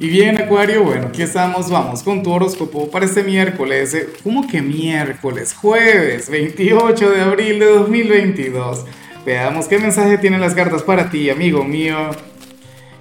Y 0.00 0.08
bien, 0.08 0.40
Acuario, 0.40 0.84
bueno, 0.84 1.08
aquí 1.08 1.22
estamos, 1.22 1.68
vamos 1.68 2.04
con 2.04 2.22
tu 2.22 2.30
horóscopo 2.30 2.88
para 2.88 3.04
este 3.04 3.24
miércoles. 3.24 3.92
¿eh? 3.94 4.08
¿Cómo 4.22 4.46
que 4.46 4.62
miércoles? 4.62 5.52
Jueves 5.54 6.30
28 6.30 7.10
de 7.10 7.20
abril 7.20 7.58
de 7.58 7.66
2022. 7.66 8.84
Veamos 9.26 9.66
qué 9.66 9.80
mensaje 9.80 10.16
tienen 10.18 10.40
las 10.40 10.54
cartas 10.54 10.84
para 10.84 11.10
ti, 11.10 11.30
amigo 11.30 11.64
mío. 11.64 12.10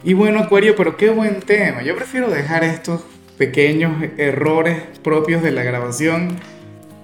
Y 0.04 0.16
bueno, 0.16 0.40
Acuario, 0.40 0.76
pero 0.76 0.98
qué 0.98 1.10
buen 1.10 1.40
tema. 1.42 1.84
Yo 1.84 1.96
prefiero 1.96 2.32
dejar 2.32 2.64
estos 2.64 3.04
pequeños 3.38 3.92
errores 4.18 4.82
propios 5.04 5.44
de 5.44 5.52
la 5.52 5.62
grabación, 5.62 6.40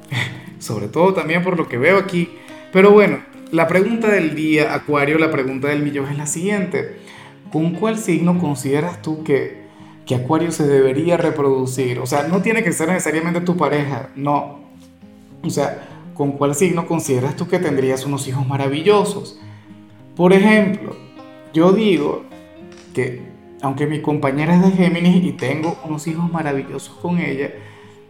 sobre 0.57 0.87
todo 0.87 1.13
también 1.13 1.43
por 1.43 1.55
lo 1.55 1.69
que 1.69 1.77
veo 1.77 1.99
aquí. 1.99 2.31
Pero 2.71 2.89
bueno, 2.89 3.19
la 3.51 3.67
pregunta 3.67 4.09
del 4.09 4.33
día, 4.33 4.73
Acuario, 4.73 5.19
la 5.19 5.29
pregunta 5.29 5.67
del 5.67 5.83
millón 5.83 6.09
es 6.09 6.17
la 6.17 6.25
siguiente. 6.25 6.95
¿Con 7.51 7.75
cuál 7.75 7.99
signo 7.99 8.39
consideras 8.39 9.03
tú 9.03 9.23
que 9.23 9.62
que 10.05 10.15
Acuario 10.15 10.51
se 10.51 10.67
debería 10.67 11.17
reproducir. 11.17 11.99
O 11.99 12.05
sea, 12.05 12.27
no 12.27 12.41
tiene 12.41 12.63
que 12.63 12.71
ser 12.71 12.89
necesariamente 12.89 13.41
tu 13.41 13.55
pareja, 13.55 14.09
no. 14.15 14.59
O 15.43 15.49
sea, 15.49 15.87
¿con 16.13 16.33
cuál 16.33 16.55
signo 16.55 16.87
consideras 16.87 17.35
tú 17.35 17.47
que 17.47 17.59
tendrías 17.59 18.05
unos 18.05 18.27
hijos 18.27 18.47
maravillosos? 18.47 19.39
Por 20.15 20.33
ejemplo, 20.33 20.95
yo 21.53 21.71
digo 21.71 22.23
que 22.93 23.33
aunque 23.61 23.87
mi 23.87 24.01
compañera 24.01 24.55
es 24.55 24.61
de 24.61 24.71
Géminis 24.71 25.23
y 25.23 25.31
tengo 25.31 25.77
unos 25.85 26.05
hijos 26.07 26.31
maravillosos 26.31 26.95
con 26.97 27.17
ella, 27.17 27.51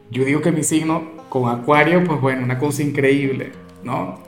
yo 0.09 0.25
digo 0.25 0.41
que 0.41 0.51
mi 0.51 0.63
signo 0.63 1.11
con 1.29 1.49
Acuario, 1.49 2.03
pues 2.03 2.19
bueno, 2.19 2.43
una 2.43 2.57
cosa 2.57 2.81
increíble, 2.81 3.51
¿no? 3.83 4.19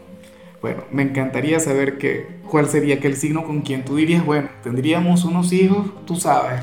Bueno, 0.61 0.83
me 0.91 1.03
encantaría 1.03 1.59
saber 1.59 1.97
que, 1.97 2.27
cuál 2.49 2.67
sería 2.67 2.95
aquel 2.95 3.15
signo 3.15 3.43
con 3.43 3.61
quien 3.61 3.83
tú 3.85 3.95
dirías, 3.95 4.25
bueno, 4.25 4.49
tendríamos 4.63 5.25
unos 5.25 5.51
hijos, 5.51 5.87
tú 6.05 6.15
sabes, 6.15 6.61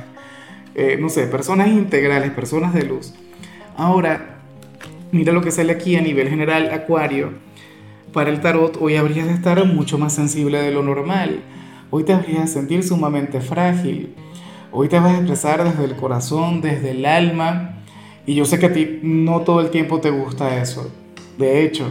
eh, 0.74 0.96
no 0.98 1.08
sé, 1.08 1.26
personas 1.26 1.68
integrales, 1.68 2.30
personas 2.30 2.72
de 2.74 2.84
luz. 2.84 3.14
Ahora, 3.76 4.40
mira 5.10 5.32
lo 5.32 5.42
que 5.42 5.50
sale 5.50 5.72
aquí 5.72 5.96
a 5.96 6.00
nivel 6.00 6.28
general, 6.28 6.70
Acuario. 6.72 7.32
Para 8.12 8.30
el 8.30 8.40
tarot, 8.40 8.76
hoy 8.80 8.96
habrías 8.96 9.26
de 9.26 9.34
estar 9.34 9.64
mucho 9.66 9.98
más 9.98 10.14
sensible 10.14 10.58
de 10.60 10.70
lo 10.70 10.82
normal. 10.82 11.40
Hoy 11.90 12.04
te 12.04 12.12
habrías 12.12 12.42
de 12.42 12.48
sentir 12.48 12.82
sumamente 12.82 13.40
frágil. 13.40 14.14
Hoy 14.70 14.88
te 14.88 14.98
vas 14.98 15.12
a 15.12 15.16
expresar 15.16 15.64
desde 15.64 15.84
el 15.84 15.96
corazón, 15.96 16.60
desde 16.60 16.92
el 16.92 17.04
alma. 17.04 17.82
Y 18.26 18.34
yo 18.34 18.44
sé 18.44 18.58
que 18.58 18.66
a 18.66 18.72
ti 18.72 19.00
no 19.02 19.40
todo 19.40 19.60
el 19.60 19.70
tiempo 19.70 20.00
te 20.00 20.10
gusta 20.10 20.60
eso. 20.60 20.90
De 21.38 21.64
hecho, 21.64 21.90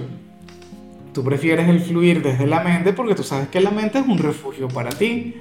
tú 1.13 1.23
prefieres 1.23 1.69
el 1.69 1.79
fluir 1.79 2.23
desde 2.23 2.47
la 2.47 2.63
mente 2.63 2.93
porque 2.93 3.15
tú 3.15 3.23
sabes 3.23 3.49
que 3.49 3.59
la 3.59 3.71
mente 3.71 3.99
es 3.99 4.07
un 4.07 4.17
refugio 4.17 4.67
para 4.67 4.89
ti 4.89 5.35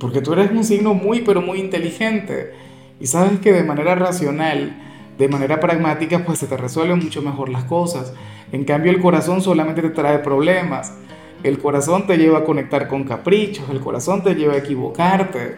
porque 0.00 0.22
tú 0.22 0.32
eres 0.32 0.50
un 0.50 0.64
signo 0.64 0.94
muy, 0.94 1.20
pero 1.20 1.42
muy 1.42 1.60
inteligente. 1.60 2.54
Y 2.98 3.06
sabes 3.06 3.38
que 3.38 3.52
de 3.52 3.62
manera 3.62 3.94
racional, 3.94 4.76
de 5.18 5.28
manera 5.28 5.60
pragmática, 5.60 6.24
pues 6.24 6.38
se 6.38 6.46
te 6.46 6.56
resuelven 6.56 6.98
mucho 6.98 7.22
mejor 7.22 7.50
las 7.50 7.64
cosas. 7.64 8.14
En 8.50 8.64
cambio, 8.64 8.90
el 8.90 9.00
corazón 9.00 9.42
solamente 9.42 9.82
te 9.82 9.90
trae 9.90 10.18
problemas. 10.18 10.94
El 11.42 11.58
corazón 11.58 12.06
te 12.06 12.16
lleva 12.16 12.38
a 12.38 12.44
conectar 12.44 12.88
con 12.88 13.04
caprichos, 13.04 13.68
el 13.70 13.80
corazón 13.80 14.24
te 14.24 14.34
lleva 14.34 14.54
a 14.54 14.58
equivocarte. 14.58 15.56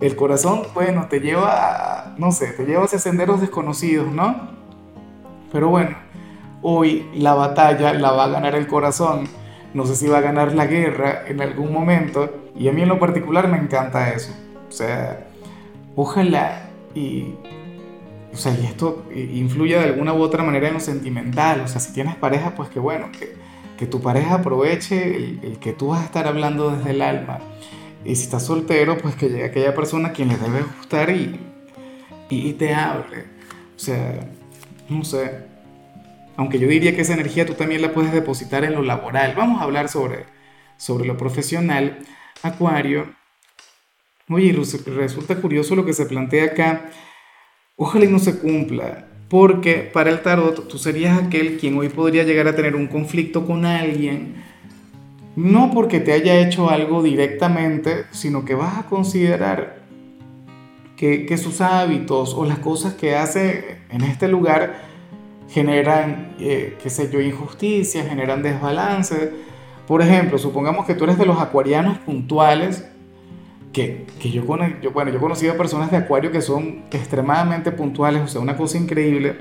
El 0.00 0.16
corazón, 0.16 0.62
bueno, 0.74 1.06
te 1.08 1.20
lleva, 1.20 2.14
no 2.18 2.32
sé, 2.32 2.48
te 2.52 2.64
lleva 2.64 2.84
hacia 2.84 2.98
senderos 2.98 3.40
desconocidos, 3.40 4.10
¿no? 4.10 4.50
Pero 5.52 5.68
bueno, 5.68 5.96
hoy 6.62 7.06
la 7.14 7.34
batalla 7.34 7.92
la 7.92 8.12
va 8.12 8.24
a 8.24 8.28
ganar 8.28 8.54
el 8.54 8.66
corazón 8.66 9.28
no 9.74 9.84
sé 9.84 9.96
si 9.96 10.08
va 10.08 10.18
a 10.18 10.22
ganar 10.22 10.54
la 10.54 10.66
guerra 10.66 11.24
en 11.26 11.42
algún 11.42 11.72
momento, 11.72 12.47
y 12.58 12.68
a 12.68 12.72
mí 12.72 12.82
en 12.82 12.88
lo 12.88 12.98
particular 12.98 13.48
me 13.48 13.56
encanta 13.56 14.10
eso. 14.10 14.34
O 14.68 14.72
sea, 14.72 15.28
ojalá 15.96 16.68
y, 16.94 17.34
o 18.32 18.36
sea, 18.36 18.52
y 18.58 18.66
esto 18.66 19.06
influya 19.14 19.78
de 19.78 19.84
alguna 19.84 20.12
u 20.12 20.20
otra 20.20 20.42
manera 20.42 20.68
en 20.68 20.74
lo 20.74 20.80
sentimental. 20.80 21.60
O 21.60 21.68
sea, 21.68 21.80
si 21.80 21.92
tienes 21.92 22.16
pareja, 22.16 22.54
pues 22.54 22.68
que 22.68 22.80
bueno, 22.80 23.10
que, 23.12 23.34
que 23.78 23.86
tu 23.86 24.00
pareja 24.00 24.36
aproveche 24.36 25.16
el, 25.16 25.58
que 25.60 25.72
tú 25.72 25.88
vas 25.88 26.02
a 26.02 26.04
estar 26.04 26.26
hablando 26.26 26.70
desde 26.70 26.90
el 26.90 27.02
alma. 27.02 27.38
Y 28.04 28.16
si 28.16 28.24
estás 28.24 28.44
soltero, 28.44 28.98
pues 28.98 29.14
que 29.14 29.28
llegue 29.28 29.44
aquella 29.44 29.74
persona 29.74 30.08
a 30.08 30.12
quien 30.12 30.28
le 30.28 30.36
debe 30.36 30.62
gustar 30.62 31.10
y, 31.10 31.40
y, 32.28 32.52
te 32.54 32.74
hable. 32.74 33.24
O 33.76 33.78
sea, 33.78 34.20
no 34.88 35.04
sé, 35.04 35.46
aunque 36.36 36.58
yo 36.58 36.68
diría 36.68 36.94
que 36.94 37.02
esa 37.02 37.14
energía 37.14 37.46
tú 37.46 37.54
también 37.54 37.82
la 37.82 37.92
puedes 37.92 38.12
depositar 38.12 38.64
en 38.64 38.74
lo 38.74 38.82
laboral. 38.82 39.34
Vamos 39.36 39.60
a 39.60 39.64
hablar 39.64 39.88
sobre, 39.88 40.26
sobre 40.76 41.06
lo 41.06 41.16
profesional. 41.16 41.98
Acuario. 42.42 43.14
Oye, 44.28 44.52
resulta 44.52 45.36
curioso 45.40 45.74
lo 45.74 45.84
que 45.84 45.92
se 45.92 46.06
plantea 46.06 46.44
acá. 46.46 46.90
Ojalá 47.76 48.04
y 48.04 48.08
no 48.08 48.18
se 48.18 48.38
cumpla, 48.38 49.06
porque 49.28 49.88
para 49.92 50.10
el 50.10 50.20
tarot 50.20 50.68
tú 50.68 50.78
serías 50.78 51.18
aquel 51.22 51.58
quien 51.58 51.78
hoy 51.78 51.88
podría 51.88 52.24
llegar 52.24 52.48
a 52.48 52.56
tener 52.56 52.74
un 52.74 52.88
conflicto 52.88 53.46
con 53.46 53.64
alguien, 53.64 54.34
no 55.36 55.70
porque 55.72 56.00
te 56.00 56.12
haya 56.12 56.40
hecho 56.40 56.68
algo 56.68 57.02
directamente, 57.02 58.06
sino 58.10 58.44
que 58.44 58.54
vas 58.54 58.78
a 58.78 58.86
considerar 58.86 59.78
que, 60.96 61.38
sus 61.38 61.60
hábitos 61.60 62.34
o 62.34 62.44
las 62.44 62.58
cosas 62.58 62.94
que 62.94 63.14
hace 63.14 63.78
en 63.90 64.02
este 64.02 64.26
lugar 64.26 64.82
generan, 65.48 66.34
eh, 66.40 66.76
qué 66.82 66.90
sé 66.90 67.08
yo, 67.10 67.20
injusticias, 67.20 68.08
generan 68.08 68.42
desbalance. 68.42 69.30
Por 69.88 70.02
ejemplo, 70.02 70.36
supongamos 70.36 70.84
que 70.84 70.94
tú 70.94 71.04
eres 71.04 71.16
de 71.16 71.24
los 71.24 71.40
acuarianos 71.40 71.96
puntuales, 71.98 72.86
que, 73.72 74.04
que 74.20 74.30
yo, 74.30 74.42
yo, 74.82 74.90
bueno, 74.90 75.10
yo 75.10 75.16
he 75.16 75.20
conocido 75.20 75.56
personas 75.56 75.90
de 75.90 75.96
acuario 75.96 76.30
que 76.30 76.42
son 76.42 76.82
extremadamente 76.90 77.72
puntuales, 77.72 78.20
o 78.20 78.28
sea, 78.28 78.42
una 78.42 78.54
cosa 78.54 78.76
increíble. 78.76 79.36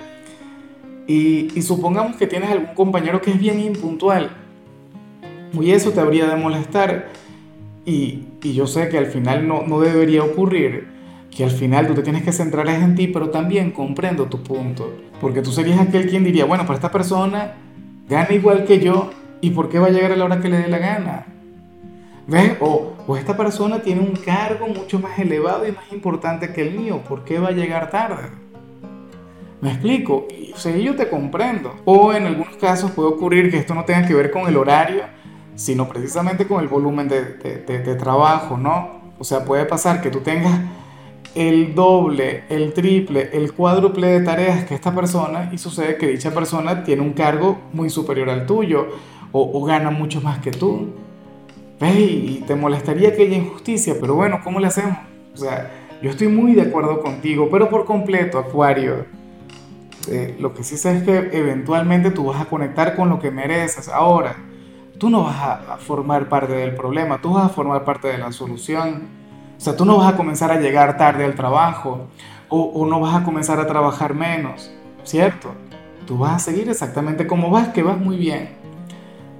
Y, 1.05 1.51
y 1.53 1.61
supongamos 1.61 2.15
que 2.15 2.27
tienes 2.27 2.49
algún 2.49 2.73
compañero 2.75 3.21
que 3.21 3.31
es 3.31 3.39
bien 3.39 3.59
impuntual. 3.59 4.37
Y 5.51 5.71
eso 5.71 5.91
te 5.91 5.99
habría 5.99 6.27
de 6.27 6.37
molestar. 6.37 7.09
Y, 7.85 8.23
y 8.41 8.53
yo 8.53 8.67
sé 8.67 8.87
que 8.87 8.97
al 8.97 9.07
final 9.07 9.49
no, 9.49 9.63
no 9.67 9.81
debería 9.81 10.23
ocurrir 10.23 10.87
que 11.29 11.43
al 11.43 11.51
final 11.51 11.87
tú 11.87 11.93
te 11.93 12.03
tienes 12.03 12.23
que 12.23 12.31
centrar 12.31 12.69
en 12.69 12.95
ti, 12.95 13.07
pero 13.07 13.31
también 13.31 13.71
comprendo 13.71 14.27
tu 14.27 14.43
punto. 14.43 14.93
Porque 15.19 15.41
tú 15.41 15.51
serías 15.51 15.79
aquel 15.79 16.09
quien 16.09 16.23
diría, 16.23 16.45
bueno, 16.45 16.63
pero 16.63 16.75
esta 16.75 16.89
persona 16.89 17.55
gana 18.09 18.33
igual 18.33 18.63
que 18.63 18.79
yo, 18.79 19.11
¿y 19.41 19.51
por 19.51 19.69
qué 19.69 19.79
va 19.79 19.87
a 19.87 19.91
llegar 19.91 20.11
a 20.11 20.15
la 20.15 20.25
hora 20.25 20.39
que 20.39 20.49
le 20.49 20.57
dé 20.57 20.67
la 20.67 20.77
gana? 20.77 21.25
¿Ves? 22.27 22.57
O, 22.59 22.93
o 23.07 23.15
esta 23.17 23.37
persona 23.37 23.79
tiene 23.81 24.01
un 24.01 24.15
cargo 24.15 24.67
mucho 24.67 24.99
más 24.99 25.17
elevado 25.17 25.67
y 25.67 25.71
más 25.71 25.91
importante 25.91 26.51
que 26.51 26.67
el 26.67 26.77
mío, 26.77 27.01
¿por 27.07 27.23
qué 27.23 27.39
va 27.39 27.49
a 27.49 27.51
llegar 27.51 27.89
tarde? 27.89 28.29
¿Me 29.61 29.71
explico? 29.71 30.27
Y, 30.29 30.51
o 30.51 30.57
sea, 30.57 30.75
yo 30.75 30.95
te 30.95 31.09
comprendo. 31.09 31.73
O 31.85 32.13
en 32.13 32.25
algunos 32.25 32.57
casos 32.57 32.91
puede 32.91 33.09
ocurrir 33.09 33.49
que 33.49 33.57
esto 33.57 33.73
no 33.73 33.85
tenga 33.85 34.05
que 34.07 34.13
ver 34.13 34.29
con 34.29 34.47
el 34.47 34.57
horario, 34.57 35.03
sino 35.55 35.87
precisamente 35.87 36.45
con 36.47 36.61
el 36.61 36.67
volumen 36.67 37.07
de, 37.07 37.33
de, 37.35 37.79
de 37.79 37.95
trabajo, 37.95 38.57
¿no? 38.57 39.13
O 39.17 39.23
sea, 39.23 39.45
puede 39.45 39.65
pasar 39.65 40.01
que 40.01 40.11
tú 40.11 40.19
tengas 40.19 40.59
el 41.33 41.75
doble, 41.75 42.43
el 42.49 42.73
triple, 42.73 43.29
el 43.33 43.53
cuádruple 43.53 44.07
de 44.07 44.21
tareas 44.21 44.65
que 44.65 44.75
esta 44.75 44.93
persona 44.93 45.49
y 45.53 45.57
sucede 45.57 45.97
que 45.97 46.07
dicha 46.07 46.31
persona 46.31 46.83
tiene 46.83 47.01
un 47.01 47.13
cargo 47.13 47.59
muy 47.73 47.89
superior 47.89 48.29
al 48.29 48.45
tuyo 48.45 48.87
o, 49.43 49.65
gana 49.65 49.91
mucho 49.91 50.21
más 50.21 50.39
que 50.39 50.51
tú. 50.51 50.89
Y 51.81 52.43
te 52.47 52.55
molestaría 52.55 53.09
aquella 53.09 53.37
injusticia, 53.37 53.95
pero 53.99 54.15
bueno, 54.15 54.39
¿cómo 54.43 54.59
le 54.59 54.67
hacemos? 54.67 54.97
O 55.33 55.37
sea, 55.37 55.71
yo 56.01 56.09
estoy 56.09 56.27
muy 56.27 56.53
de 56.53 56.63
acuerdo 56.63 57.01
contigo, 57.01 57.49
pero 57.51 57.69
por 57.69 57.85
completo, 57.85 58.39
Acuario. 58.39 59.05
Eh, 60.09 60.37
lo 60.39 60.53
que 60.53 60.63
sí 60.63 60.77
sé 60.77 60.97
es 60.97 61.03
que 61.03 61.29
eventualmente 61.33 62.11
tú 62.11 62.25
vas 62.25 62.41
a 62.41 62.45
conectar 62.45 62.95
con 62.95 63.09
lo 63.09 63.19
que 63.19 63.29
mereces. 63.29 63.89
Ahora, 63.89 64.37
tú 64.97 65.09
no 65.09 65.23
vas 65.23 65.37
a 65.39 65.77
formar 65.77 66.29
parte 66.29 66.53
del 66.53 66.73
problema, 66.73 67.21
tú 67.21 67.33
vas 67.33 67.45
a 67.45 67.49
formar 67.49 67.83
parte 67.83 68.07
de 68.07 68.17
la 68.17 68.31
solución. 68.31 69.17
O 69.57 69.59
sea, 69.59 69.75
tú 69.75 69.85
no 69.85 69.97
vas 69.97 70.13
a 70.13 70.17
comenzar 70.17 70.51
a 70.51 70.59
llegar 70.59 70.97
tarde 70.97 71.25
al 71.25 71.33
trabajo 71.33 72.07
o, 72.49 72.85
no 72.85 72.99
vas 72.99 73.15
a 73.15 73.23
comenzar 73.23 73.59
a 73.59 73.67
trabajar 73.67 74.13
menos, 74.13 74.71
¿cierto? 75.03 75.51
Tú 76.05 76.17
vas 76.17 76.35
a 76.35 76.39
seguir 76.39 76.69
exactamente 76.69 77.27
como 77.27 77.49
vas, 77.49 77.69
que 77.69 77.83
vas 77.83 77.97
muy 77.97 78.17
bien. 78.17 78.49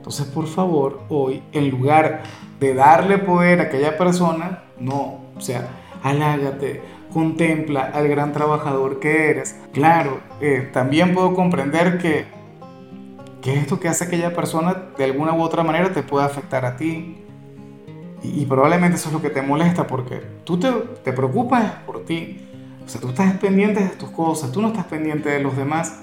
Entonces, 0.08 0.28
por 0.28 0.48
favor, 0.48 1.02
hoy, 1.10 1.44
en 1.52 1.70
lugar 1.70 2.24
de 2.62 2.74
darle 2.74 3.18
poder 3.18 3.60
a 3.60 3.64
aquella 3.64 3.98
persona, 3.98 4.64
no, 4.80 5.20
o 5.36 5.42
sea, 5.42 5.68
halágate, 6.02 6.82
contempla 7.12 7.92
al 7.94 8.08
gran 8.08 8.32
trabajador 8.32 9.02
que 9.02 9.30
eres. 9.30 9.58
Claro, 9.74 10.22
eh, 10.40 10.70
también 10.72 11.14
puedo 11.14 11.36
comprender 11.36 11.98
que, 11.98 12.26
que 13.42 13.56
esto 13.56 13.82
que 13.82 13.90
hace 13.90 14.06
aquella 14.06 14.34
persona 14.34 14.82
de 14.98 15.04
alguna 15.04 15.34
u 15.34 15.42
otra 15.42 15.62
manera 15.64 15.92
te 15.92 16.04
puede 16.04 16.26
afectar 16.26 16.64
a 16.64 16.78
ti. 16.78 17.18
Y, 18.24 18.46
probablemente 18.46 18.96
eso 18.96 19.10
es 19.10 19.14
lo 19.14 19.22
que 19.22 19.30
te 19.30 19.42
molesta 19.42 19.88
porque 19.88 20.22
tú 20.46 20.58
te, 20.58 20.72
te 21.04 21.12
preocupas 21.12 21.70
por 21.86 22.06
ti. 22.06 22.48
O 22.86 22.88
sea, 22.88 23.02
tú 23.02 23.10
estás 23.10 23.34
pendiente 23.40 23.84
de 23.84 23.90
tus 23.90 24.12
cosas, 24.12 24.54
tú 24.54 24.62
no 24.62 24.70
estás 24.70 24.86
pendiente 24.86 25.28
de 25.28 25.42
los 25.42 25.58
demás. 25.58 26.00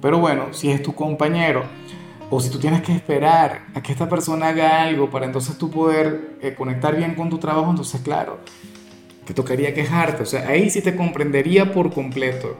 Pero 0.00 0.20
bueno, 0.20 0.52
si 0.52 0.70
es 0.70 0.80
tu 0.84 0.94
compañero 0.94 1.64
o 2.36 2.40
si 2.40 2.50
tú 2.50 2.58
tienes 2.58 2.82
que 2.82 2.92
esperar 2.92 3.66
a 3.74 3.80
que 3.80 3.92
esta 3.92 4.08
persona 4.08 4.48
haga 4.48 4.82
algo 4.82 5.08
para 5.08 5.24
entonces 5.24 5.56
tú 5.56 5.70
poder 5.70 6.36
eh, 6.42 6.52
conectar 6.52 6.96
bien 6.96 7.14
con 7.14 7.30
tu 7.30 7.38
trabajo, 7.38 7.70
entonces 7.70 8.00
claro, 8.00 8.40
te 9.24 9.32
tocaría 9.32 9.72
quejarte, 9.72 10.24
o 10.24 10.26
sea, 10.26 10.48
ahí 10.48 10.68
sí 10.68 10.82
te 10.82 10.96
comprendería 10.96 11.72
por 11.72 11.92
completo. 11.92 12.56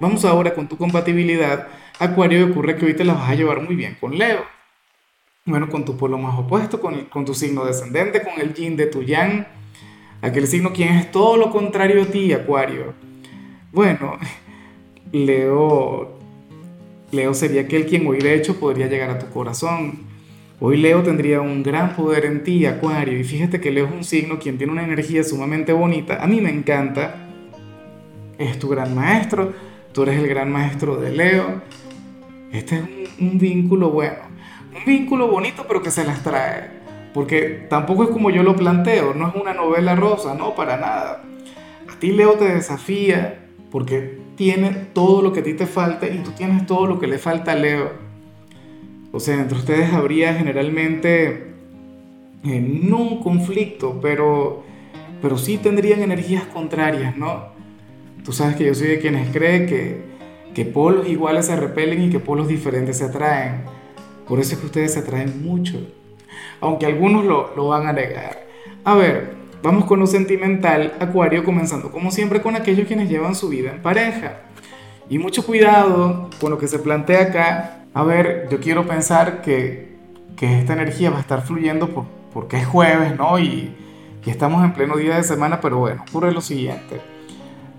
Vamos 0.00 0.26
ahora 0.26 0.52
con 0.52 0.68
tu 0.68 0.76
compatibilidad. 0.76 1.66
Acuario, 1.98 2.44
ocurre 2.46 2.76
que 2.76 2.84
hoy 2.84 2.94
te 2.94 3.04
la 3.04 3.14
vas 3.14 3.30
a 3.30 3.34
llevar 3.34 3.62
muy 3.62 3.74
bien 3.74 3.96
con 3.98 4.18
Leo. 4.18 4.44
Bueno, 5.46 5.70
con 5.70 5.86
tu 5.86 5.96
polo 5.96 6.18
más 6.18 6.38
opuesto, 6.38 6.78
con, 6.78 7.06
con 7.06 7.24
tu 7.24 7.32
signo 7.32 7.64
descendente, 7.64 8.22
con 8.22 8.38
el 8.38 8.52
yin 8.52 8.76
de 8.76 8.86
tu 8.86 9.02
yang, 9.02 9.46
aquel 10.20 10.46
signo 10.46 10.74
quien 10.74 10.90
es 10.96 11.10
todo 11.10 11.38
lo 11.38 11.50
contrario 11.50 12.02
a 12.02 12.06
ti, 12.06 12.34
Acuario. 12.34 12.92
Bueno, 13.72 14.18
Leo, 15.12 16.21
Leo 17.12 17.34
sería 17.34 17.60
aquel 17.60 17.84
quien 17.84 18.06
hoy 18.06 18.20
de 18.20 18.34
hecho 18.34 18.58
podría 18.58 18.86
llegar 18.86 19.10
a 19.10 19.18
tu 19.18 19.28
corazón. 19.28 19.98
Hoy 20.60 20.78
Leo 20.78 21.02
tendría 21.02 21.42
un 21.42 21.62
gran 21.62 21.94
poder 21.94 22.24
en 22.24 22.42
ti, 22.42 22.64
Acuario, 22.64 23.18
y 23.20 23.22
fíjate 23.22 23.60
que 23.60 23.70
Leo 23.70 23.84
es 23.84 23.92
un 23.92 24.02
signo 24.02 24.38
quien 24.38 24.56
tiene 24.56 24.72
una 24.72 24.82
energía 24.82 25.22
sumamente 25.22 25.74
bonita. 25.74 26.22
A 26.22 26.26
mí 26.26 26.40
me 26.40 26.48
encanta. 26.48 27.28
Es 28.38 28.58
tu 28.58 28.70
gran 28.70 28.94
maestro, 28.94 29.52
tú 29.92 30.04
eres 30.04 30.18
el 30.18 30.26
gran 30.26 30.50
maestro 30.50 30.96
de 30.96 31.10
Leo. 31.10 31.60
Este 32.50 32.76
es 32.76 32.82
un, 33.20 33.38
vínculo 33.38 33.90
bueno, 33.90 34.16
un 34.74 34.84
vínculo 34.86 35.28
bonito 35.28 35.66
pero 35.68 35.82
que 35.82 35.90
se 35.90 36.04
las 36.04 36.22
trae. 36.22 36.70
Porque 37.12 37.66
tampoco 37.68 38.04
es 38.04 38.08
como 38.08 38.30
yo 38.30 38.42
lo 38.42 38.56
planteo, 38.56 39.12
no 39.12 39.28
es 39.28 39.34
una 39.34 39.52
novela 39.52 39.94
rosa, 39.94 40.34
no, 40.34 40.54
para 40.54 40.78
nada. 40.78 41.22
A 41.94 41.98
ti 41.98 42.10
Leo 42.10 42.38
te 42.38 42.46
desafía 42.54 43.48
porque 43.70 44.21
tiene 44.36 44.70
todo 44.92 45.22
lo 45.22 45.32
que 45.32 45.40
a 45.40 45.42
ti 45.42 45.54
te 45.54 45.66
falta 45.66 46.06
y 46.06 46.18
tú 46.18 46.30
tienes 46.32 46.66
todo 46.66 46.86
lo 46.86 46.98
que 46.98 47.06
le 47.06 47.18
falta 47.18 47.52
a 47.52 47.56
Leo. 47.56 47.92
O 49.12 49.20
sea, 49.20 49.34
entre 49.34 49.58
ustedes 49.58 49.92
habría 49.92 50.34
generalmente 50.34 51.52
eh, 52.44 52.60
no 52.60 52.98
un 52.98 53.22
conflicto, 53.22 53.98
pero, 54.00 54.64
pero 55.20 55.36
sí 55.36 55.58
tendrían 55.58 56.02
energías 56.02 56.44
contrarias, 56.44 57.16
¿no? 57.16 57.52
Tú 58.24 58.32
sabes 58.32 58.56
que 58.56 58.64
yo 58.64 58.74
soy 58.74 58.88
de 58.88 59.00
quienes 59.00 59.30
creen 59.30 59.66
que, 59.66 60.02
que 60.54 60.64
polos 60.64 61.08
iguales 61.08 61.46
se 61.46 61.56
repelen 61.56 62.02
y 62.02 62.10
que 62.10 62.20
polos 62.20 62.48
diferentes 62.48 62.98
se 62.98 63.04
atraen. 63.04 63.62
Por 64.26 64.40
eso 64.40 64.54
es 64.54 64.60
que 64.60 64.66
ustedes 64.66 64.94
se 64.94 65.00
atraen 65.00 65.42
mucho, 65.42 65.78
aunque 66.60 66.86
algunos 66.86 67.24
lo, 67.24 67.54
lo 67.54 67.68
van 67.68 67.86
a 67.86 67.92
negar. 67.92 68.46
A 68.84 68.94
ver, 68.94 69.41
vamos 69.62 69.84
con 69.84 70.00
lo 70.00 70.06
sentimental, 70.06 70.94
Acuario, 71.00 71.44
comenzando 71.44 71.90
como 71.90 72.10
siempre 72.10 72.42
con 72.42 72.56
aquellos 72.56 72.86
quienes 72.86 73.08
llevan 73.08 73.34
su 73.34 73.48
vida 73.48 73.70
en 73.70 73.82
pareja. 73.82 74.40
Y 75.08 75.18
mucho 75.18 75.44
cuidado 75.44 76.30
con 76.40 76.50
lo 76.50 76.58
que 76.58 76.68
se 76.68 76.78
plantea 76.78 77.22
acá, 77.22 77.84
a 77.94 78.02
ver, 78.04 78.48
yo 78.50 78.60
quiero 78.60 78.86
pensar 78.86 79.42
que, 79.42 79.96
que 80.36 80.58
esta 80.58 80.72
energía 80.72 81.10
va 81.10 81.18
a 81.18 81.20
estar 81.20 81.42
fluyendo 81.42 81.88
por, 81.88 82.04
porque 82.32 82.56
es 82.56 82.66
jueves, 82.66 83.16
¿no? 83.16 83.38
Y, 83.38 83.74
y 84.24 84.30
estamos 84.30 84.64
en 84.64 84.72
pleno 84.72 84.96
día 84.96 85.16
de 85.16 85.24
semana, 85.24 85.60
pero 85.60 85.78
bueno, 85.78 86.04
ocurre 86.08 86.32
lo 86.32 86.40
siguiente. 86.40 87.00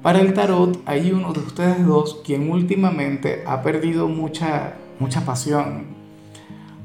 Para 0.02 0.20
el 0.20 0.34
tarot 0.34 0.82
hay 0.86 1.12
uno 1.12 1.32
de 1.32 1.40
ustedes 1.40 1.86
dos 1.86 2.22
quien 2.26 2.52
últimamente 2.52 3.44
ha 3.48 3.62
perdido 3.62 4.10
mucha, 4.10 4.74
mucha 5.00 5.24
pasión 5.26 5.86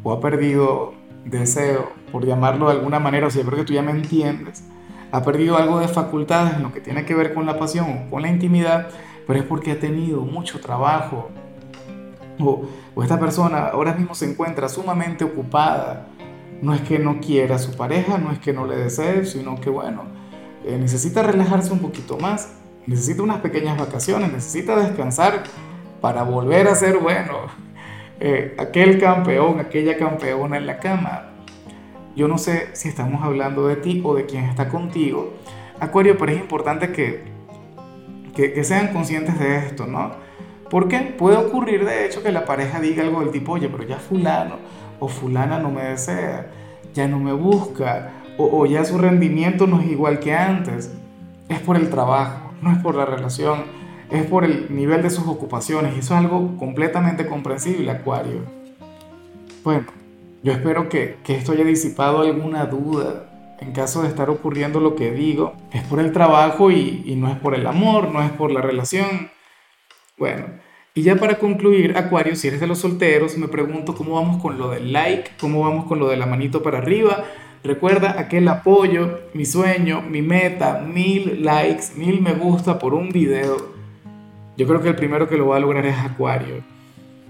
o 0.05 0.13
ha 0.13 0.21
perdido 0.21 0.95
deseo, 1.25 1.91
por 2.13 2.25
llamarlo 2.25 2.69
de 2.69 2.77
alguna 2.77 3.01
manera, 3.01 3.27
o 3.27 3.31
sea, 3.31 3.43
yo 3.43 3.49
creo 3.49 3.59
que 3.59 3.65
tú 3.67 3.73
ya 3.73 3.83
me 3.83 3.91
entiendes, 3.91 4.65
ha 5.11 5.23
perdido 5.23 5.57
algo 5.57 5.81
de 5.81 5.89
facultades 5.89 6.55
en 6.55 6.63
lo 6.63 6.73
que 6.73 6.81
tiene 6.81 7.05
que 7.05 7.15
ver 7.15 7.35
con 7.35 7.47
la 7.47 7.59
pasión 7.59 8.05
o 8.07 8.11
con 8.11 8.23
la 8.23 8.29
intimidad, 8.29 8.89
pero 9.27 9.39
es 9.39 9.45
porque 9.45 9.73
ha 9.73 9.81
tenido 9.81 10.23
mucho 10.23 10.61
trabajo, 10.61 11.31
o, 12.41 12.65
esta 13.03 13.19
persona 13.19 13.69
ahora 13.69 13.95
mismo 13.95 14.15
se 14.15 14.29
encuentra 14.31 14.69
sumamente 14.69 15.25
ocupada. 15.25 16.09
No 16.61 16.75
es 16.75 16.81
que 16.81 16.99
no 16.99 17.21
quiera 17.21 17.57
a 17.57 17.59
su 17.59 17.77
pareja, 17.77 18.19
no 18.19 18.33
es 18.33 18.39
que 18.39 18.53
no 18.53 18.67
le 18.67 18.77
desee, 18.77 19.25
sino 19.25 19.61
que 19.61 19.71
bueno, 19.71 20.03
eh, 20.65 20.77
necesita 20.79 21.23
relajarse 21.23 21.73
un 21.73 21.79
poquito 21.79 22.19
más, 22.19 22.55
necesita 22.87 23.23
unas 23.23 23.39
pequeñas 23.39 23.79
vacaciones, 23.79 24.33
necesita 24.33 24.77
descansar 24.77 25.45
para 26.01 26.25
volver 26.25 26.67
a 26.67 26.75
ser 26.75 26.99
bueno. 26.99 27.35
Eh, 28.21 28.57
aquel 28.59 28.99
campeón, 28.99 29.61
aquella 29.61 29.97
campeona 29.97 30.57
en 30.57 30.67
la 30.67 30.79
cama. 30.79 31.28
Yo 32.19 32.27
no 32.27 32.37
sé 32.37 32.71
si 32.73 32.89
estamos 32.89 33.23
hablando 33.23 33.69
de 33.69 33.77
ti 33.77 34.03
o 34.05 34.13
de 34.13 34.27
quien 34.27 34.43
está 34.47 34.69
contigo. 34.69 35.35
Acuario, 35.79 36.19
pero 36.19 36.33
es 36.33 36.41
importante 36.41 36.91
que, 36.91 37.23
que, 38.35 38.53
que 38.53 38.65
sean 38.65 38.89
conscientes 38.89 39.39
de 39.39 39.59
esto, 39.59 39.87
¿no? 39.87 40.11
Porque 40.69 40.99
puede 40.99 41.37
ocurrir 41.37 41.85
de 41.85 42.07
hecho 42.07 42.21
que 42.21 42.33
la 42.33 42.45
pareja 42.45 42.81
diga 42.81 43.05
algo 43.05 43.21
del 43.21 43.31
tipo, 43.31 43.53
oye, 43.53 43.69
pero 43.69 43.85
ya 43.85 43.99
fulano 43.99 44.57
o 44.99 45.07
fulana 45.07 45.61
no 45.61 45.71
me 45.71 45.85
desea, 45.85 46.51
ya 46.93 47.07
no 47.07 47.21
me 47.21 47.33
busca, 47.33 48.11
o, 48.37 48.67
ya 48.67 48.85
su 48.85 48.99
rendimiento 48.99 49.69
no 49.69 49.81
es 49.81 49.87
igual 49.87 50.19
que 50.19 50.35
antes. 50.35 50.93
Es 51.49 51.61
por 51.61 51.77
el 51.77 51.89
trabajo, 51.89 52.51
no 52.63 52.73
es 52.73 52.79
por 52.79 52.97
la 52.97 53.05
relación, 53.05 53.63
es 54.11 54.27
por 54.27 54.45
el 54.45 54.75
nivel 54.75 55.03
de 55.03 55.11
sus 55.11 55.29
ocupaciones. 55.29 55.95
Y 55.95 56.01
eso 56.01 56.15
es 56.15 56.21
algo 56.21 56.57
completamente 56.57 57.29
comprensible, 57.29 57.93
Acuario. 57.93 58.41
Bueno, 59.63 59.87
yo 60.49 60.55
espero 60.55 60.89
que, 60.89 61.19
esto 61.29 61.53
haya 61.53 61.65
disipado 61.65 62.23
alguna 62.23 62.65
duda. 62.65 63.27
En 63.61 63.73
caso 63.73 64.03
de 64.03 64.09
estar 64.09 64.31
ocurriendo 64.31 64.81
lo 64.81 64.95
que 64.95 65.11
digo, 65.11 65.53
es 65.73 65.83
por 65.83 66.01
el 66.01 66.11
trabajo 66.11 66.71
y, 66.71 67.03
y 67.05 67.17
no 67.17 67.29
es 67.29 67.37
por 67.37 67.55
el 67.55 67.67
amor, 67.67 68.11
no 68.11 68.23
es 68.23 68.31
por 68.31 68.51
la 68.51 68.63
relación. 68.63 69.31
Bueno, 70.17 70.47
y 70.95 71.03
ya 71.03 71.17
para 71.17 71.39
concluir, 71.39 71.99
Acuario, 71.99 72.35
si 72.35 72.49
eres 72.49 72.61
de 72.61 72.67
los 72.67 72.79
solteros, 72.79 73.37
me 73.37 73.49
pregunto 73.49 73.95
cómo 73.95 74.15
vamos 74.15 74.41
con 74.41 74.57
lo 74.57 74.71
del 74.71 74.91
like, 74.91 75.33
cómo 75.39 75.61
vamos 75.61 75.85
con 75.85 75.99
lo 75.99 76.09
de 76.09 76.17
la 76.17 76.25
manito 76.25 76.63
para 76.63 76.79
arriba. 76.79 77.25
Recuerda 77.63 78.19
aquel 78.19 78.49
apoyo, 78.49 79.21
mi 79.35 79.45
sueño, 79.45 80.01
mi 80.01 80.23
meta, 80.23 80.81
mil 80.81 81.45
likes, 81.45 81.89
mil 81.97 82.23
me 82.23 82.33
gusta 82.33 82.79
por 82.79 82.95
un 82.95 83.11
video. 83.11 83.75
Yo 84.57 84.67
creo 84.67 84.81
que 84.81 84.89
el 84.89 84.97
primero 84.97 85.29
que 85.29 85.37
lo 85.37 85.49
va 85.49 85.59
a 85.59 85.61
lograr 85.61 85.85
es 85.85 85.99
Acuario. 85.99 86.63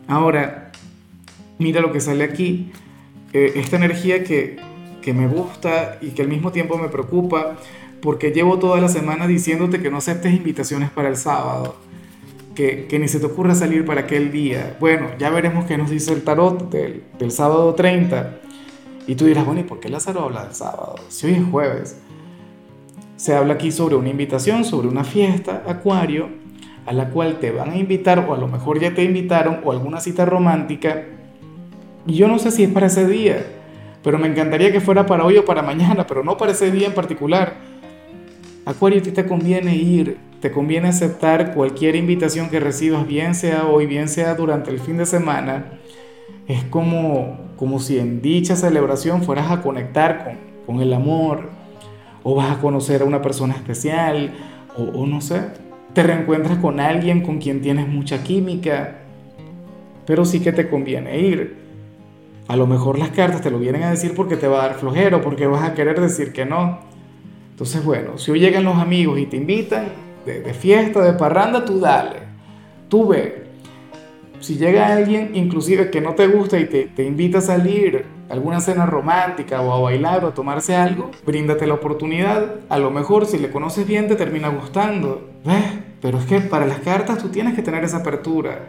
Ahora, 0.07 0.71
mira 1.59 1.81
lo 1.81 1.91
que 1.91 1.99
sale 1.99 2.23
aquí. 2.23 2.71
Eh, 3.33 3.53
esta 3.57 3.77
energía 3.77 4.25
que, 4.25 4.57
que 5.03 5.13
me 5.13 5.27
gusta 5.27 5.99
y 6.01 6.11
que 6.11 6.23
al 6.23 6.29
mismo 6.29 6.53
tiempo 6.53 6.79
me 6.79 6.89
preocupa 6.89 7.57
porque 8.01 8.31
llevo 8.31 8.59
toda 8.59 8.81
la 8.81 8.89
semana 8.89 9.27
diciéndote 9.27 9.81
que 9.81 9.91
no 9.91 9.99
aceptes 9.99 10.33
invitaciones 10.33 10.91
para 10.91 11.09
el 11.09 11.17
sábado 11.17 11.77
que, 12.89 12.99
ni 12.99 13.07
se 13.07 13.21
te 13.21 13.27
ocurra 13.27 13.55
salir 13.55 13.85
para 13.87 14.03
aquel 14.03 14.33
día. 14.33 14.77
Bueno, 14.81 15.11
ya 15.17 15.31
veremos 15.31 15.65
qué 15.67 15.79
nos 15.79 15.91
dice 15.91 16.13
el 16.13 16.25
tarot 16.25 16.71
del, 16.71 17.05
del 17.19 17.31
sábado 17.31 17.73
30. 17.75 18.41
Y 19.07 19.15
tú 19.15 19.27
dirás, 19.27 19.47
bueno, 19.47 19.61
¿y 19.61 19.65
por 19.65 19.79
qué 19.79 19.89
Lázaro 19.89 20.25
habla 20.25 20.45
del 20.45 20.55
sábado? 20.55 20.97
Si 21.09 21.27
hoy 21.27 21.35
es 21.35 21.45
jueves. 21.49 22.01
Se 23.17 23.35
habla 23.35 23.55
aquí 23.55 23.71
sobre 23.71 23.95
una 23.95 24.09
invitación, 24.09 24.65
sobre 24.65 24.89
una 24.89 25.05
fiesta, 25.05 25.63
Acuario, 25.69 26.29
a 26.85 26.93
la 26.93 27.11
cual 27.11 27.39
te 27.39 27.53
van 27.53 27.71
a 27.71 27.77
invitar, 27.77 28.27
o 28.29 28.35
a 28.35 28.39
lo 28.39 28.49
mejor 28.49 28.81
ya 28.81 28.93
te 28.93 29.05
invitaron, 29.05 29.61
o 29.65 29.71
alguna 29.71 30.01
cita 30.01 30.25
romántica. 30.25 31.05
Yo 32.09 32.27
no 32.27 32.41
sé 32.41 32.51
si 32.51 32.65
es 32.65 32.71
para 32.71 32.89
ese 32.89 33.07
día, 33.07 33.47
pero 34.03 34.19
me 34.19 34.27
encantaría 34.27 34.73
que 34.73 34.81
fuera 34.81 35.07
para 35.07 35.25
hoy 35.25 35.37
o 35.37 35.45
para 35.45 35.63
mañana, 35.63 36.07
pero 36.07 36.25
no 36.25 36.37
para 36.37 36.51
ese 36.51 36.73
día 36.73 36.89
en 36.89 36.95
particular. 36.95 37.55
Acuario, 38.65 38.99
a 38.99 39.03
ti 39.03 39.13
te 39.13 39.25
conviene 39.25 39.77
ir 39.77 40.29
te 40.41 40.53
conviene 40.53 40.89
aceptar 40.89 41.53
cualquier 41.53 41.97
invitación 41.97 42.49
que 42.49 42.61
recibas, 42.61 43.07
bien 43.07 43.35
sea 43.35 43.67
hoy, 43.67 43.87
bien 43.87 44.09
sea 44.09 44.35
durante 44.35 44.71
el 44.71 44.79
fin 44.79 44.97
de 44.97 45.07
semana. 45.07 45.73
Es 46.47 46.63
como, 46.65 47.39
como 47.57 47.81
si 47.81 47.99
en 47.99 48.23
dicha 48.23 48.55
celebración 48.55 49.23
fueras 49.23 49.51
a 49.51 49.63
conectar 49.63 50.25
con, 50.25 50.35
con 50.65 50.83
el 50.83 50.93
amor, 50.93 51.51
o 52.23 52.37
vas 52.37 52.57
a 52.57 52.61
conocer 52.61 53.03
a 53.03 53.05
una 53.05 53.21
persona 53.21 53.55
especial, 53.55 54.33
o, 54.77 54.83
o 54.83 55.07
no 55.07 55.21
sé, 55.21 55.43
te 55.93 56.05
reencuentras 56.05 56.59
con 56.59 56.79
alguien 56.79 57.23
con 57.23 57.39
quien 57.39 57.61
tienes 57.61 57.89
mucha 57.89 58.23
química, 58.23 58.99
pero 60.07 60.25
sí 60.25 60.41
que 60.41 60.53
te 60.53 60.69
conviene 60.69 61.19
ir. 61.19 61.68
A 62.49 62.57
lo 62.57 62.67
mejor 62.67 62.99
las 62.99 63.11
cartas 63.11 63.43
te 63.43 63.51
lo 63.51 63.59
vienen 63.59 63.83
a 63.83 63.91
decir 63.91 64.15
porque 64.15 64.37
te 64.37 64.49
va 64.49 64.65
a 64.65 64.69
dar 64.69 64.79
flojero, 64.79 65.21
porque 65.21 65.47
vas 65.47 65.63
a 65.63 65.75
querer 65.75 66.01
decir 66.01 66.33
que 66.33 66.47
no. 66.47 66.81
Entonces, 67.51 67.85
bueno, 67.85 68.19
si 68.19 68.31
hoy 68.31 68.41
llegan 68.41 68.65
los 68.65 68.77
amigos 68.77 69.19
y 69.19 69.27
te 69.27 69.37
invitan, 69.37 69.89
de, 70.25 70.55
fiesta, 70.55 71.03
de 71.03 71.13
parranda, 71.15 71.65
tú 71.65 71.81
dale, 71.81 72.21
tú 72.89 73.09
ve. 73.09 73.49
Si 74.41 74.57
llega 74.57 74.87
alguien 74.87 75.33
inclusive 75.35 75.91
que 75.91 76.01
no 76.01 76.15
te 76.15 76.27
gusta 76.29 76.59
y 76.59 76.67
te, 76.67 76.85
te 76.85 77.05
invita 77.05 77.39
a 77.39 77.41
salir 77.41 78.05
a 78.29 78.33
alguna 78.33 78.61
cena 78.61 78.87
romántica 78.87 79.61
o 79.61 79.75
a 79.75 79.81
bailar 79.81 80.25
o 80.25 80.29
a 80.29 80.35
tomarse 80.35 80.77
algo, 80.77 81.11
bríndate 81.27 81.67
la 81.67 81.75
oportunidad. 81.75 82.57
A 82.69 82.79
lo 82.79 82.91
mejor 82.91 83.27
si 83.27 83.39
le 83.39 83.51
conoces 83.51 83.87
bien 83.87 84.07
te 84.07 84.15
termina 84.17 84.49
gustando. 84.49 85.29
Pero 86.01 86.19
es 86.19 86.27
que 86.27 86.41
para 86.41 86.67
las 86.67 86.79
cartas 86.81 87.19
tú 87.19 87.29
tienes 87.29 87.55
que 87.55 87.63
tener 87.63 87.83
esa 87.83 87.99
apertura. 87.99 88.61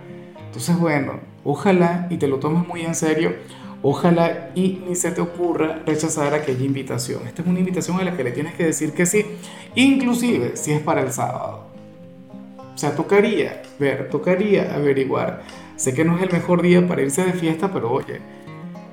Entonces 0.47 0.79
bueno, 0.79 1.19
ojalá 1.43 2.07
y 2.09 2.17
te 2.17 2.27
lo 2.27 2.39
tomes 2.39 2.67
muy 2.67 2.81
en 2.81 2.95
serio. 2.95 3.33
Ojalá 3.81 4.51
y 4.55 4.81
ni 4.87 4.95
se 4.95 5.11
te 5.11 5.21
ocurra 5.21 5.81
rechazar 5.85 6.33
aquella 6.33 6.65
invitación. 6.65 7.25
Esta 7.27 7.41
es 7.41 7.47
una 7.47 7.59
invitación 7.59 7.99
a 7.99 8.03
la 8.03 8.17
que 8.17 8.23
le 8.23 8.31
tienes 8.31 8.53
que 8.55 8.65
decir 8.65 8.91
que 8.93 9.05
sí, 9.05 9.25
inclusive 9.75 10.57
si 10.57 10.73
es 10.73 10.81
para 10.81 11.01
el 11.01 11.11
sábado. 11.11 11.67
O 12.73 12.77
sea, 12.77 12.95
tocaría 12.95 13.61
ver, 13.79 14.09
tocaría 14.09 14.75
averiguar. 14.75 15.43
Sé 15.77 15.93
que 15.93 16.03
no 16.03 16.17
es 16.17 16.23
el 16.23 16.31
mejor 16.31 16.61
día 16.61 16.85
para 16.87 17.01
irse 17.01 17.23
de 17.23 17.33
fiesta, 17.33 17.71
pero 17.71 17.91
oye, 17.91 18.19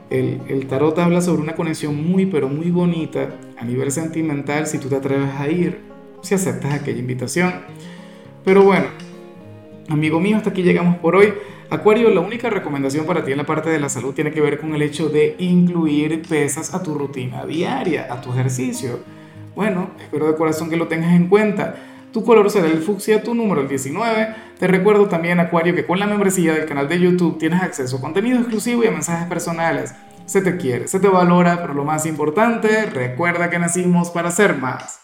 El, 0.09 0.40
el 0.49 0.69
tarot 0.69 0.97
habla 1.00 1.21
sobre 1.21 1.43
una 1.43 1.57
conexión 1.57 1.97
muy, 1.97 2.26
pero 2.26 2.49
muy 2.49 2.71
bonita 2.71 3.31
a 3.59 3.64
nivel 3.64 3.90
sentimental 3.90 4.69
si 4.69 4.78
tú 4.78 4.88
te 4.88 4.95
atreves 4.95 5.35
a 5.37 5.49
ir, 5.49 5.81
si 6.23 6.35
aceptas 6.35 6.75
aquella 6.75 7.00
invitación. 7.00 7.52
Pero 8.45 8.62
bueno, 8.62 8.87
amigo 9.88 10.21
mío, 10.21 10.37
hasta 10.37 10.50
aquí 10.50 10.62
llegamos 10.62 10.97
por 10.99 11.16
hoy. 11.16 11.35
Acuario, 11.69 12.11
la 12.11 12.21
única 12.21 12.49
recomendación 12.49 13.07
para 13.07 13.25
ti 13.25 13.33
en 13.33 13.39
la 13.39 13.45
parte 13.47 13.71
de 13.71 13.81
la 13.81 13.89
salud 13.89 14.15
tiene 14.15 14.31
que 14.31 14.41
ver 14.41 14.61
con 14.61 14.75
el 14.77 14.83
hecho 14.83 15.09
de 15.09 15.35
incluir 15.41 16.23
pesas 16.23 16.73
a 16.73 16.81
tu 16.81 16.95
rutina 16.95 17.45
diaria, 17.45 18.07
a 18.09 18.21
tu 18.21 18.31
ejercicio. 18.31 19.01
Bueno, 19.57 19.91
espero 19.99 20.29
de 20.29 20.37
corazón 20.37 20.71
que 20.71 20.77
lo 20.77 20.87
tengas 20.87 21.13
en 21.15 21.29
cuenta. 21.29 21.75
Tu 22.13 22.23
color 22.25 22.51
será 22.51 22.69
el 22.69 22.83
fucsia, 22.83 23.21
tu 23.21 23.35
número 23.35 23.63
el 23.63 23.69
19. 23.69 24.29
Te 24.61 24.67
recuerdo 24.69 25.07
también, 25.09 25.41
Acuario, 25.41 25.75
que 25.75 25.85
con 25.85 25.99
la 25.99 26.07
membresía 26.07 26.55
del 26.55 26.67
canal 26.67 26.89
de 26.89 27.01
YouTube 27.01 27.37
tienes 27.37 27.61
acceso 27.61 27.97
a 27.97 28.01
contenido 28.01 28.39
exclusivo 28.39 28.85
y 28.85 28.87
a 28.87 28.93
mensajes 28.93 29.27
personales. 29.27 29.93
Se 30.25 30.43
te 30.43 30.57
quiere, 30.57 30.87
se 30.87 31.01
te 31.01 31.09
valora, 31.09 31.61
pero 31.63 31.75
lo 31.75 31.85
más 31.85 32.07
importante, 32.07 32.87
recuerda 32.87 33.51
que 33.51 33.59
nacimos 33.59 34.11
para 34.11 34.31
ser 34.31 34.57
más. 34.57 34.95